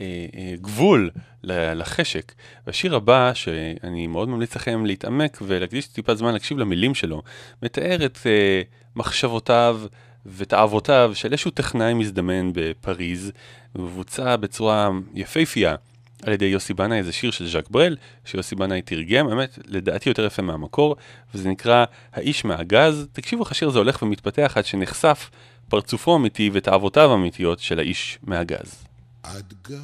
[0.00, 1.10] אה, אה, גבול
[1.44, 2.32] לחשק.
[2.66, 7.22] והשיר הבא, שאני מאוד ממליץ לכם להתעמק ולהקדיש טיפת זמן להקשיב למילים שלו,
[7.62, 8.62] מתאר את אה,
[8.96, 9.80] מחשבותיו
[10.26, 13.32] ותאוותיו של איזשהו טכנאי מזדמן בפריז,
[13.74, 15.74] מבוצע בצורה יפהפייה.
[16.22, 20.24] על ידי יוסי בנאי, זה שיר של ז'אק ברל, שיוסי בנאי תרגם, האמת, לדעתי יותר
[20.24, 20.96] יפה מהמקור,
[21.34, 23.06] וזה נקרא האיש מהגז.
[23.12, 25.30] תקשיבו איך השיר הזה הולך ומתפתח עד שנחשף
[25.68, 28.84] פרצופו האמיתי ותאוותיו האמיתיות של האיש מהגז.
[29.22, 29.78] את גרה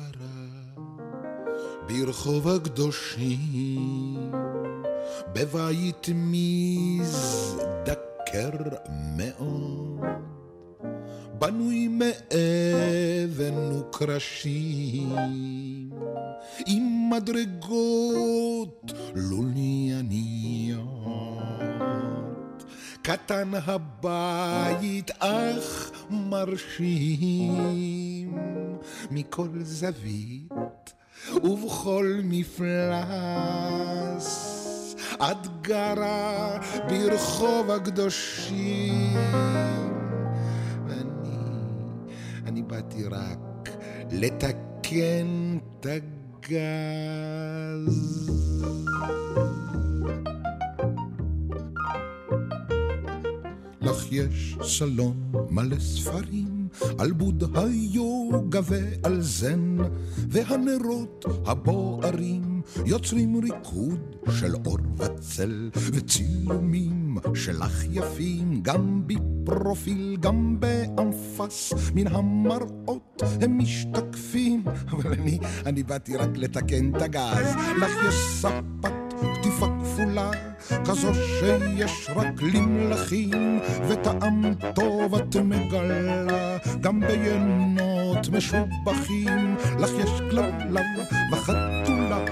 [1.89, 4.33] ברחוב הקדושים,
[5.35, 7.71] בבית מזדקר
[9.17, 10.36] מאוד,
[11.39, 15.17] בנוי מאבן וקרשים,
[16.67, 20.77] עם מדרגות לולייניות.
[23.03, 27.55] קטן הבית אך מרשים
[29.11, 30.93] מכל זווית
[31.43, 33.47] ובכל מפלס
[35.17, 36.59] את גרה
[36.89, 39.17] ברחוב הקדושים
[42.57, 43.69] אני באתי רק
[44.11, 46.57] לתקן את הגז.
[53.81, 56.56] לך יש סלון מלא ספרים
[56.99, 59.77] על בוד היוגה ועל זן,
[60.29, 72.07] והנרות הבוערים יוצרים ריקוד של אור וצל, וצילומים שלך יפים גם בפרופיל, גם באנפס, מן
[72.07, 74.63] המראות הם משתקפים.
[74.91, 78.93] אבל אני, אני באתי רק לתקן את הגז, לך יש ספת
[79.35, 80.31] קטיפה כפולה,
[80.85, 90.85] כזו שיש רק למלכים, וטעם טוב את מגלה, גם ביינות משובחים, לך יש כלבלב
[91.33, 92.25] וחתולה,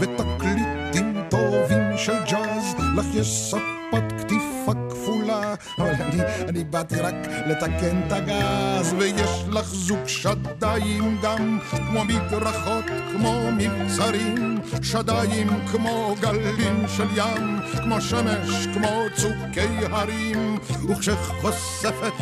[0.00, 7.14] ותקליטים טובים של ג'אז, לך יש ספת קטיפה כפולה, אבל אני, אני באתי רק
[7.46, 11.58] לתקן את הגז, ויש לך זוג שדיים גם,
[11.88, 20.58] כמו מדרכות, כמו מבצרים, שדיים כמו גלים של ים, כמו שמש, כמו צוקי הרים,
[20.88, 22.12] וכשחושפת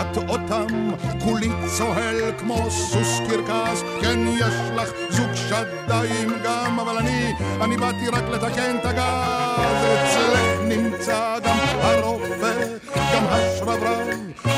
[0.00, 0.90] את אותם,
[1.24, 1.48] כולי
[1.78, 8.24] צוהל כמו סוס קרקס, כן יש לך זוג שדיים גם, אבל אני, אני באתי רק
[8.28, 14.08] לתקן את הגז, אצלך נמצא גם הרופא, גם השרברב,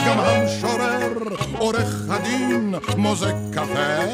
[0.07, 1.13] גם המשורר,
[1.59, 4.05] עורך הדין, מוזג קפה,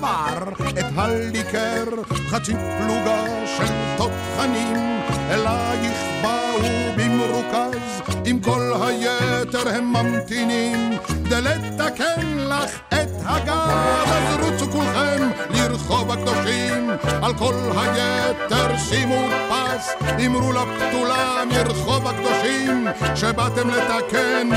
[0.00, 1.84] והדבר, את הליקר,
[2.28, 3.24] חצי פלוגה
[3.56, 6.58] של תותחנים, אלייך באו
[6.96, 7.78] במרוכז,
[8.24, 16.90] עם כל היתר הם ממתינים, כדי לתקן לך את הגז, אז רוצו כולכם לרחוב הקדושים,
[17.22, 19.92] על כל היתר שימו פס,
[20.26, 24.48] אמרו לפתולה מרחוב הקדושים, שבאתם לתקן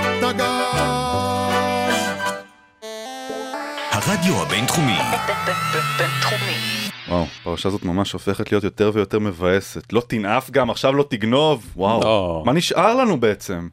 [0.00, 1.45] את הגז.
[4.08, 4.98] הרדיו הבינתחומי.
[7.08, 9.92] וואו, הפרשה הזאת ממש הופכת להיות יותר ויותר מבאסת.
[9.92, 12.00] לא תנאף גם, עכשיו לא תגנוב, וואו.
[12.00, 12.42] לא.
[12.46, 13.68] מה נשאר לנו בעצם?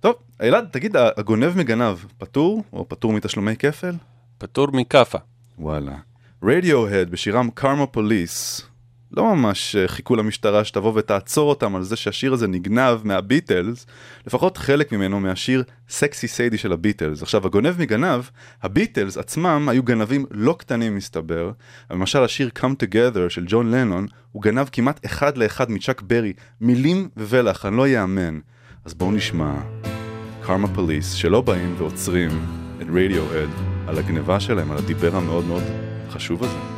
[0.00, 3.94] טוב, אלעד, תגיד, הגונב מגנב, פטור או פטור מתשלומי כפל?
[4.38, 5.18] פטור מכאפה.
[5.58, 5.96] וואלה.
[6.42, 8.62] רדיו-הד בשירם קרמה פוליס
[9.12, 13.86] לא ממש אה, חיכו למשטרה שתבוא ותעצור אותם על זה שהשיר הזה נגנב מהביטלס,
[14.26, 17.22] לפחות חלק ממנו מהשיר סקסי סיידי של הביטלס.
[17.22, 18.20] עכשיו, הגונב מגנב,
[18.62, 21.50] הביטלס עצמם היו גנבים לא קטנים מסתבר,
[21.90, 27.08] למשל השיר Come Together של ג'ון לנון, הוא גנב כמעט אחד לאחד מצ'אק ברי, מילים
[27.16, 28.38] ולחן, לא יאמן.
[28.84, 29.54] אז בואו נשמע
[30.42, 32.30] קרמה פוליס שלא באים ועוצרים
[32.82, 33.50] את רדיו-הד
[33.86, 35.62] על הגניבה שלהם, על הדיבר המאוד מאוד
[36.10, 36.77] חשוב הזה.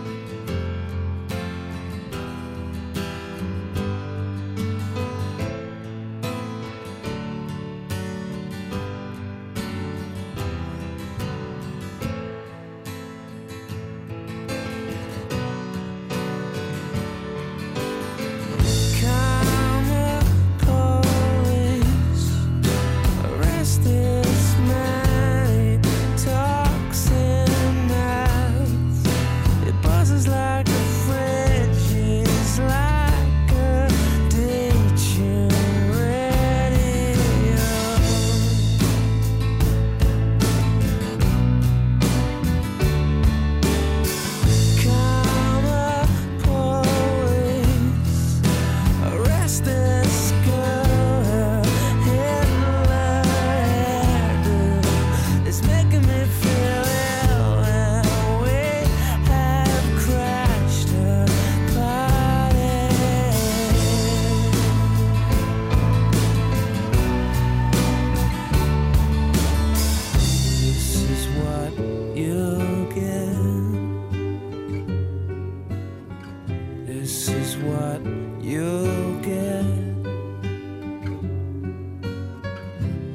[77.62, 78.00] what
[78.42, 79.64] you'll get.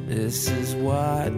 [0.07, 1.31] This is what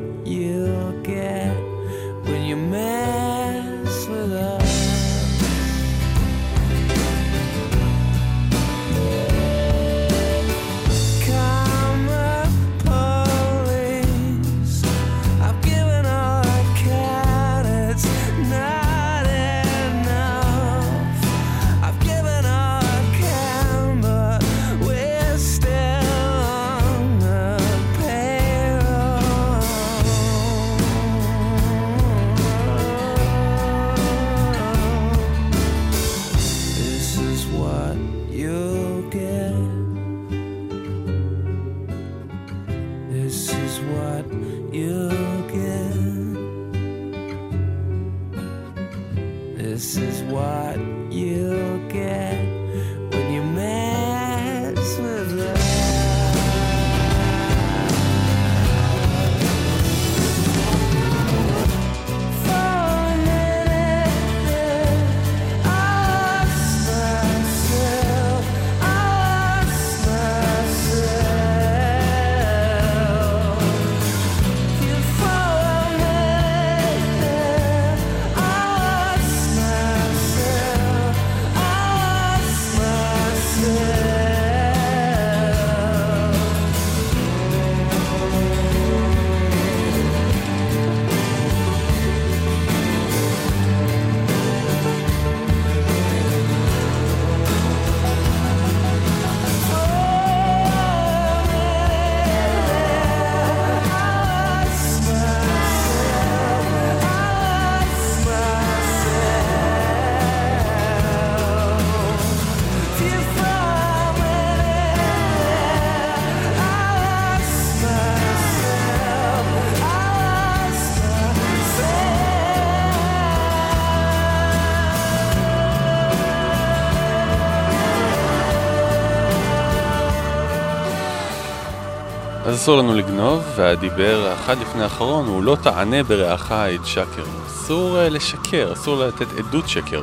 [132.58, 137.24] אסור לנו לגנוב, והדיבר האחד לפני האחרון הוא לא תענה ברעך עד שקר.
[137.48, 140.02] אסור אה, לשקר, אסור לתת עדות שקר.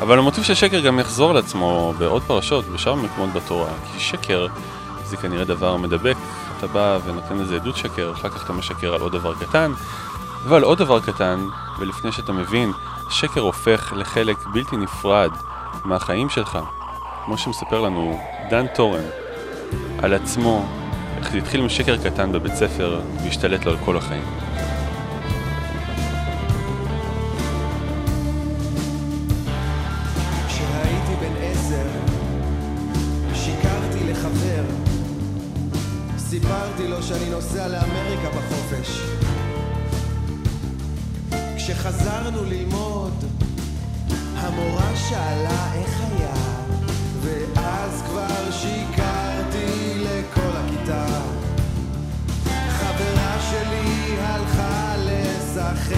[0.00, 3.70] אבל המוטיב של שקר גם יחזור על עצמו בעוד פרשות, בשאר מקומות בתורה.
[3.92, 4.46] כי שקר
[5.04, 6.16] זה כנראה דבר מדבק,
[6.58, 9.72] אתה בא ונותן לזה עדות שקר, אחר כך אתה משקר על עוד דבר קטן,
[10.48, 11.46] ועל עוד דבר קטן,
[11.78, 12.72] ולפני שאתה מבין,
[13.10, 15.30] שקר הופך לחלק בלתי נפרד
[15.84, 16.58] מהחיים שלך.
[17.24, 18.20] כמו שמספר לנו
[18.50, 19.04] דן טורן
[20.02, 20.81] על עצמו,
[21.22, 24.22] איך זה התחיל משקר קטן בבית ספר והשתלט לו על כל החיים.
[37.02, 39.00] שאני נוסע לאמריקה בחופש.
[41.56, 43.24] כשחזרנו ללמוד,
[44.36, 46.34] המורה שאלה איך היה,
[47.22, 49.01] ואז כבר שיקרתי
[50.82, 51.06] הכיתה.
[52.68, 55.92] חברה שלי הלכה לשחק,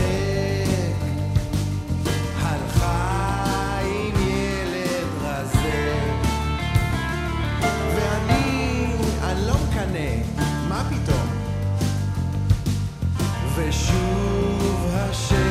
[11.09, 11.25] לא?
[13.57, 15.44] ושוב השקר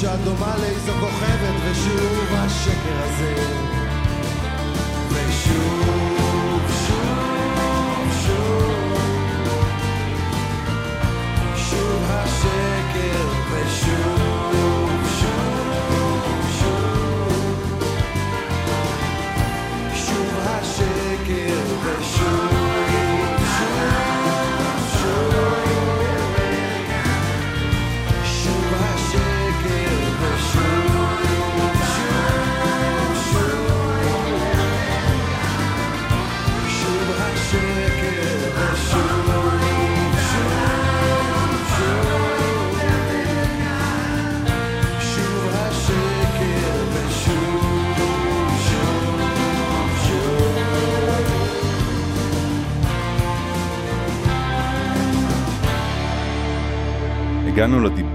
[0.00, 1.35] שאת דומה לאיזו כוכבת,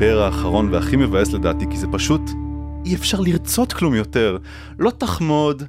[0.01, 2.21] לדיבר האחרון והכי מבאס לדעתי, כי זה פשוט
[2.85, 4.37] אי אפשר לרצות כלום יותר.
[4.79, 5.63] לא תחמוד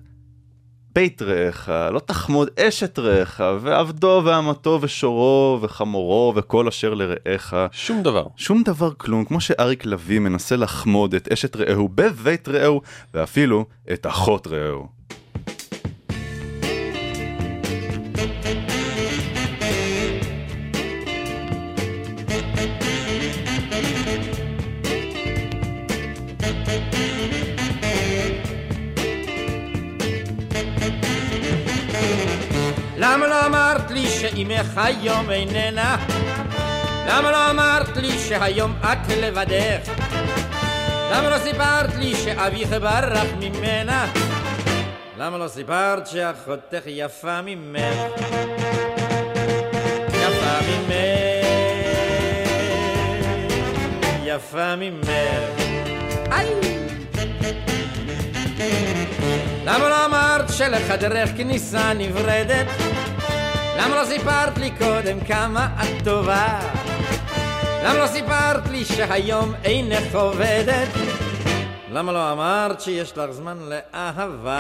[0.94, 7.54] בית רעך, לא תחמוד אשת רעך, ועבדו ואמתו ושורו וחמורו וכל אשר לרעך.
[7.72, 8.26] שום דבר.
[8.36, 12.80] שום דבר כלום, כמו שאריק לביא מנסה לחמוד את אשת רעהו בבית רעהו,
[13.14, 15.01] ואפילו את אחות רעהו.
[34.74, 35.96] שאימך היום איננה?
[37.08, 39.90] למה לא אמרת לי שהיום את לבדך?
[41.12, 44.06] למה לא סיפרת לי שאביך ברח ממנה?
[45.18, 47.96] למה לא סיפרת שאחותך יפה ממך?
[50.08, 51.46] יפה ממך,
[54.24, 55.08] יפה ממך.
[56.32, 56.48] איי!
[59.64, 62.91] למה לא אמרת שלחדרך כניסה נברדת?
[63.76, 66.58] למה לא סיפרת לי קודם כמה את טובה?
[67.84, 70.88] למה לא סיפרת לי שהיום אינך עובדת?
[71.92, 74.58] למה לא אמרת שיש לך זמן לאהבה?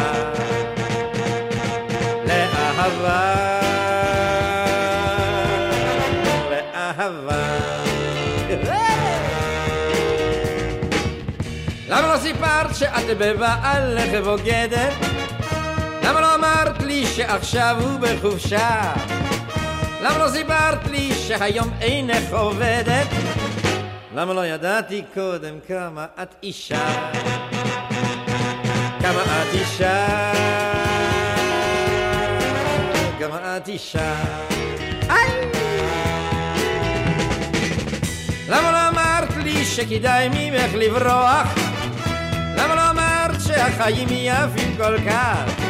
[2.26, 3.34] לאהבה
[6.50, 7.42] לאהבה
[11.88, 15.11] למה לא סיפרת שאת בבעלך בוגדת?
[16.42, 18.92] אמרת לי שעכשיו הוא בחופשה?
[20.02, 23.06] למה לא סיפרת לי שהיום אינך עובדת?
[24.14, 27.10] למה לא ידעתי קודם כמה את אישה?
[29.00, 30.06] כמה את אישה?
[33.18, 34.14] כמה את אישה?
[38.48, 41.54] למה לא אמרת לי שכדאי ממך לברוח?
[42.56, 45.61] למה לא אמרת שהחיים יפים כל כך?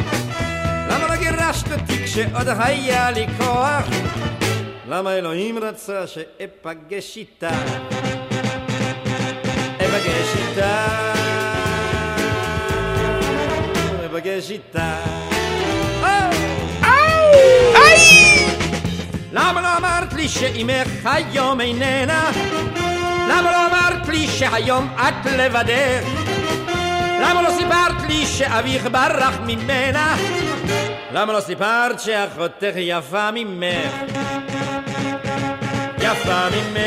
[2.12, 3.84] כשעוד היה לי כוח?
[4.88, 7.50] למה אלוהים רצה שאפגש איתה?
[9.76, 10.86] אפגש איתה,
[14.06, 14.96] אפגש איתה.
[19.32, 22.30] למה לא אמרת לי שאימך היום איננה?
[23.28, 26.04] למה לא אמרת לי שהיום את לבדך?
[27.22, 30.16] למה לא סיפרת לי שאביך ברח ממנה?
[31.14, 33.92] למה לא סיפרת שאחותך יפה ממך?
[35.98, 36.78] יפה ממך,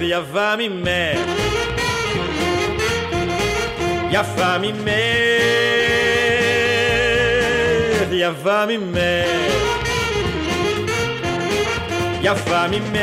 [0.00, 1.18] יפה ממך,
[4.10, 4.88] יפה ממך,
[8.12, 9.28] יפה ממך,
[12.22, 12.96] יפה ממך,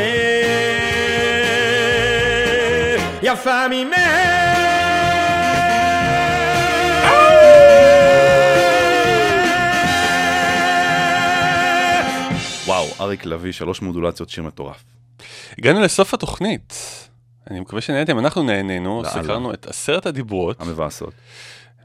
[3.24, 4.49] יפה ממך.
[12.66, 14.84] וואו, אריק לביא, שלוש מודולציות, שיר מטורף.
[15.58, 16.74] הגענו לסוף התוכנית.
[17.52, 19.24] אני מקווה שנהנתם, אנחנו נהנינו, לאללה.
[19.24, 20.62] סקרנו את עשרת הדיברות.
[20.62, 21.14] המבאסות.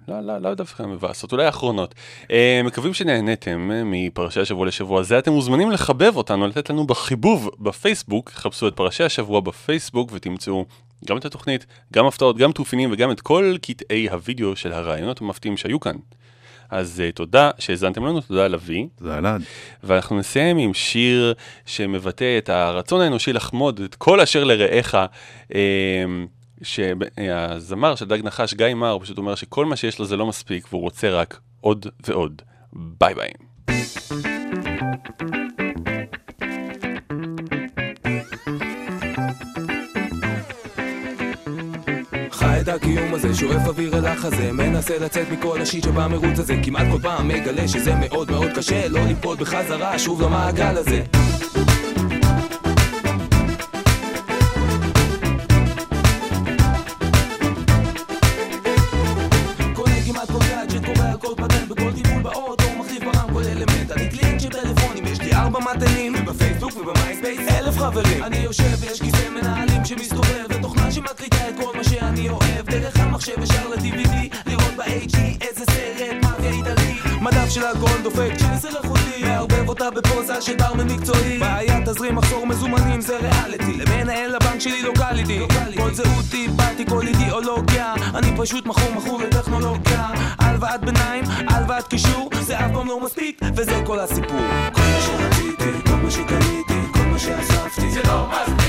[0.08, 1.94] לא, לא, לא דווקא המבאסות, אולי האחרונות.
[2.30, 5.18] אה, מקווים שנהניתם אה, מפרשי השבוע לשבוע זה.
[5.18, 8.30] אתם מוזמנים לחבב אותנו, לתת לנו בחיבוב בפייסבוק.
[8.30, 10.64] חפשו את פרשי השבוע בפייסבוק ותמצאו
[11.06, 15.56] גם את התוכנית, גם הפתעות, גם תופינים וגם את כל קטעי הוידאו של הרעיונות המפתיעים
[15.56, 15.96] שהיו כאן.
[16.70, 18.86] אז uh, תודה שהאזנתם לנו, תודה לביא.
[18.98, 19.42] תודה אלעד.
[19.82, 21.34] ואנחנו נסיים עם שיר
[21.66, 24.94] שמבטא את הרצון האנושי לחמוד את כל אשר לרעך.
[25.54, 26.04] אה,
[26.62, 30.66] שהזמר של דג נחש, גיא מר, פשוט אומר שכל מה שיש לו זה לא מספיק,
[30.70, 32.42] והוא רוצה רק עוד ועוד.
[32.72, 33.30] ביי ביי.
[42.74, 46.54] הקיום הזה, שואף אוויר אל החזה מנסה לצאת מכל ה shit שבמרוץ הזה.
[46.62, 51.02] כמעט כל פעם מגלה שזה מאוד מאוד קשה לא ליפול בחזרה שוב למעגל הזה
[66.76, 68.24] ובפייסבוק ובמייספייס אלף חברים.
[68.24, 72.70] אני יושב ויש כיסא מנהלים שמסתובב ותוכנה שמקליטה את כל מה שאני אוהב.
[72.70, 76.94] דרך המחשב ישר ל-DVD לראות ב-HD איזה סרט מאפיה איטלקי.
[77.20, 82.46] מדף של אלכוהול דופק צ'יליס איכותי מערבב אותה בפוזה של ברמן מקצועי בעיה תזרים מחסור
[82.46, 83.72] מזומנים זה ריאליטי.
[83.72, 85.40] למנהל הבנק שלי לוקליטי
[85.76, 90.08] כל זהותי באתי כל אידיאולוגיה אני פשוט מכור מכור לטכנולוגיה.
[90.38, 94.40] הלוואת ביניים הלוואת קישור זה אף פעם לא מספיק וזה כל הסיפור.
[94.72, 94.80] כל
[96.14, 97.90] שקניתי כל מה שאספתי.
[97.90, 98.63] זה לא מספיק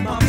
[0.00, 0.21] como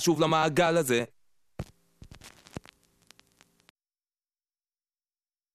[0.00, 1.04] שוב למעגל הזה